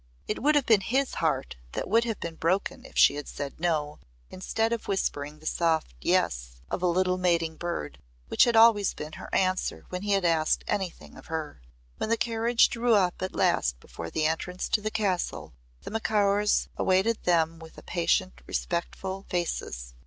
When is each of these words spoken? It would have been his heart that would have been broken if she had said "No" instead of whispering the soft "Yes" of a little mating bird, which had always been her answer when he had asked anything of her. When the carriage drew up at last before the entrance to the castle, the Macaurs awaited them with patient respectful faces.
It 0.27 0.41
would 0.41 0.55
have 0.55 0.65
been 0.65 0.81
his 0.81 1.13
heart 1.21 1.57
that 1.73 1.87
would 1.87 2.05
have 2.05 2.19
been 2.19 2.33
broken 2.33 2.85
if 2.85 2.97
she 2.97 3.13
had 3.17 3.27
said 3.27 3.59
"No" 3.59 3.99
instead 4.31 4.73
of 4.73 4.87
whispering 4.87 5.37
the 5.37 5.45
soft 5.45 5.93
"Yes" 6.01 6.59
of 6.71 6.81
a 6.81 6.87
little 6.87 7.19
mating 7.19 7.55
bird, 7.55 7.99
which 8.27 8.45
had 8.45 8.55
always 8.55 8.95
been 8.95 9.13
her 9.13 9.29
answer 9.31 9.85
when 9.89 10.01
he 10.01 10.13
had 10.13 10.25
asked 10.25 10.63
anything 10.67 11.17
of 11.17 11.27
her. 11.27 11.61
When 11.97 12.09
the 12.09 12.17
carriage 12.17 12.67
drew 12.69 12.95
up 12.95 13.21
at 13.21 13.35
last 13.35 13.79
before 13.79 14.09
the 14.09 14.25
entrance 14.25 14.67
to 14.69 14.81
the 14.81 14.89
castle, 14.89 15.53
the 15.83 15.91
Macaurs 15.91 16.67
awaited 16.77 17.21
them 17.25 17.59
with 17.59 17.79
patient 17.85 18.41
respectful 18.47 19.27
faces. 19.29 19.93